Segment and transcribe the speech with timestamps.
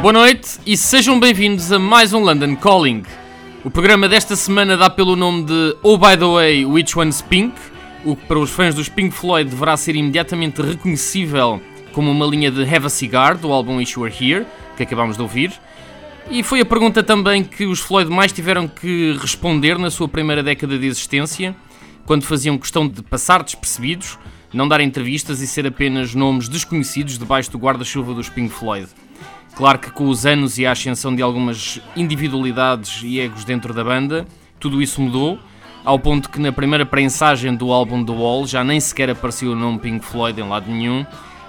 [0.00, 3.02] Boa noite e sejam bem-vindos a mais um London Calling.
[3.62, 7.54] O programa desta semana dá pelo nome de Oh By The Way, Which One's Pink?
[8.02, 11.60] O que para os fãs dos Pink Floyd deverá ser imediatamente reconhecível
[11.92, 15.16] como uma linha de Have a Cigar do álbum Wish You Were Here, que acabámos
[15.16, 15.52] de ouvir.
[16.30, 20.42] E foi a pergunta também que os Floyd mais tiveram que responder na sua primeira
[20.42, 21.54] década de existência,
[22.06, 24.18] quando faziam questão de passar despercebidos,
[24.50, 28.88] não dar entrevistas e ser apenas nomes desconhecidos debaixo do guarda-chuva dos Pink Floyd.
[29.54, 33.84] Claro que com os anos e a ascensão de algumas individualidades e egos dentro da
[33.84, 34.26] banda,
[34.58, 35.38] tudo isso mudou,
[35.84, 39.56] ao ponto que na primeira prensagem do álbum The Wall já nem sequer apareceu o
[39.56, 41.04] nome Pink Floyd em lado nenhum,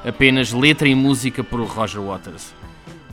[0.05, 2.53] apenas letra e música por Roger Waters.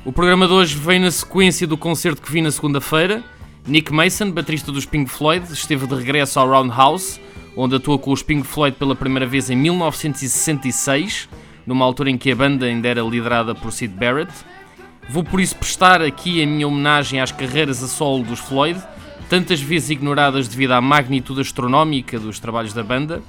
[0.04, 3.22] O programa de hoje vem na sequência do concerto que vi na segunda-feira.
[3.66, 7.20] Nick Mason, baterista dos Pink Floyd, esteve de regresso ao Roundhouse,
[7.56, 11.28] onde atuou com os Pink Floyd pela primeira vez em 1966,
[11.66, 14.32] numa altura em que a banda ainda era liderada por Sid Barrett.
[15.08, 18.78] Vou por isso prestar aqui a minha homenagem às carreiras a solo dos Floyd,
[19.30, 23.22] tantas vezes ignoradas devido à magnitude astronómica dos trabalhos da banda.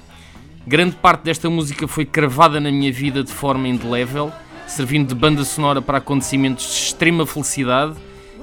[0.66, 4.30] Grande parte desta música foi cravada na minha vida de forma indelével,
[4.66, 7.94] servindo de banda sonora para acontecimentos de extrema felicidade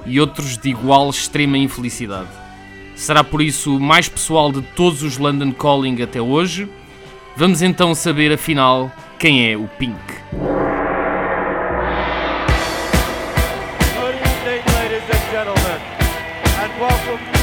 [0.08, 2.30] e outros de igual extrema infelicidade.
[2.95, 6.67] Será por isso o mais pessoal de todos os London Calling até hoje.
[7.36, 10.56] Vamos então saber afinal quem é o Pink.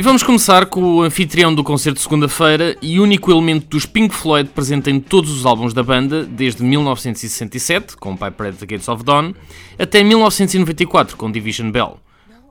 [0.00, 4.14] E vamos começar com o anfitrião do concerto de segunda-feira e único elemento dos Pink
[4.14, 8.88] Floyd presente em todos os álbuns da banda, desde 1967, com Piper at the Gates
[8.88, 9.34] of Dawn,
[9.78, 11.98] até 1994, com Division Bell.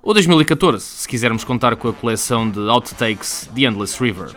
[0.03, 4.35] Ou 2014, se quisermos contar com a coleção de outtakes The Endless River.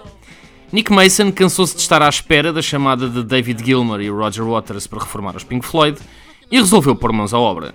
[0.72, 4.87] Nick Mason cansou-se de estar à espera da chamada de David Gilmour e Roger Waters
[4.87, 6.01] para reformar os Pink Floyd
[6.51, 7.75] e resolveu pôr mãos à obra.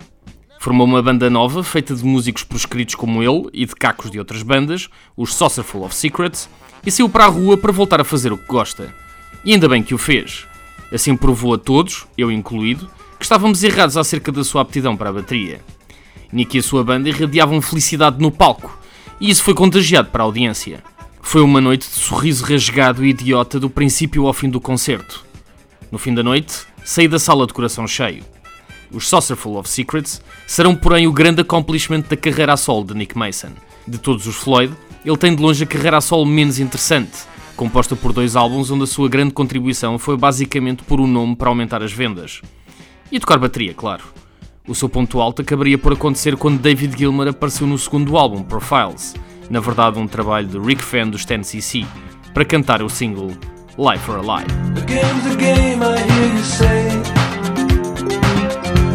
[0.59, 4.41] Formou uma banda nova, feita de músicos proscritos como ele e de cacos de outras
[4.41, 6.49] bandas, os Saucerful of Secrets,
[6.85, 8.93] e saiu para a rua para voltar a fazer o que gosta.
[9.45, 10.45] E ainda bem que o fez.
[10.91, 15.13] Assim provou a todos, eu incluído, que estávamos errados acerca da sua aptidão para a
[15.13, 15.61] bateria.
[16.31, 18.77] Nick e a sua banda irradiavam felicidade no palco,
[19.19, 20.83] e isso foi contagiado para a audiência.
[21.21, 25.25] Foi uma noite de sorriso rasgado e idiota do princípio ao fim do concerto.
[25.91, 28.23] No fim da noite, saí da sala de coração cheio.
[28.91, 33.17] Os Saucerful of Secrets serão, porém, o grande accomplishment da carreira a solo de Nick
[33.17, 33.51] Mason.
[33.87, 34.73] De todos os Floyd,
[35.05, 37.19] ele tem de longe a carreira a solo menos interessante,
[37.55, 41.49] composta por dois álbuns onde a sua grande contribuição foi basicamente por um nome para
[41.49, 42.41] aumentar as vendas.
[43.11, 44.03] E tocar bateria, claro.
[44.67, 49.15] O seu ponto alto acabaria por acontecer quando David Gilmour apareceu no segundo álbum, Profiles,
[49.49, 51.85] na verdade um trabalho de Rick Fan dos 10cc,
[52.33, 53.31] para cantar o single
[53.77, 54.23] Life for a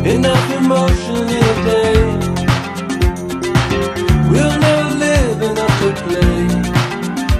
[0.05, 1.99] Enough emotion in a day
[4.31, 6.47] We'll never live enough to play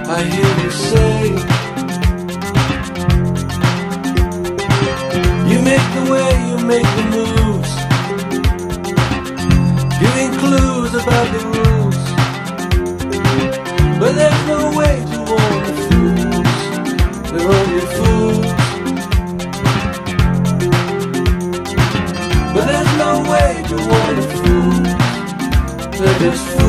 [0.09, 1.53] I hear you say
[5.53, 7.71] You make the way, you make the moves.
[9.99, 11.99] Giving clues about the rules.
[13.99, 14.72] But there's no
[22.53, 24.83] But there's no way to waterproof
[25.97, 26.62] the distance.